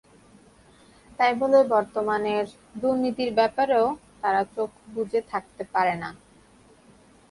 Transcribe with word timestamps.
তাই 1.19 1.33
বলে 1.41 1.59
বর্তমানের 1.73 2.45
দুর্নীতির 2.75 3.31
ব্যাপারেও 3.33 3.85
তারা 4.21 4.41
চোখ 4.55 4.69
বুজে 4.93 5.19
থাকতে 5.31 5.63
পারে 5.73 5.95
না। 5.95 6.09